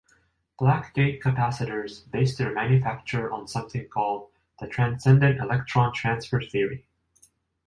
Black 0.57 0.95
Gate 0.95 1.21
capacitors 1.21 2.09
base 2.09 2.35
their 2.35 2.51
manufacture 2.51 3.31
on 3.31 3.47
something 3.47 3.87
called 3.87 4.29
'The 4.59 4.65
Transcendent 4.67 5.39
Electron 5.39 5.93
Transfer' 5.93 6.41
theory. 6.41 6.87